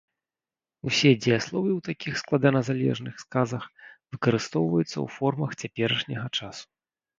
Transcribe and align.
Усе 0.91 1.11
дзеясловы 1.25 1.69
ў 1.79 1.87
такіх 1.89 2.13
складаназалежных 2.21 3.15
сказах 3.25 3.63
выкарыстоўваюцца 4.11 4.91
ў 4.91 5.07
формах 5.19 5.49
цяперашняга 5.61 6.27
часу. 6.37 6.65